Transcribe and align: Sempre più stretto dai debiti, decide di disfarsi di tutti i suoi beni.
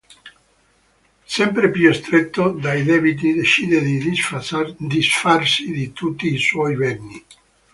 Sempre 1.27 1.69
più 1.69 1.93
stretto 1.93 2.49
dai 2.53 2.81
debiti, 2.81 3.33
decide 3.35 3.81
di 3.83 3.99
disfarsi 3.99 5.71
di 5.71 5.91
tutti 5.91 6.33
i 6.33 6.39
suoi 6.39 6.75
beni. 6.75 7.23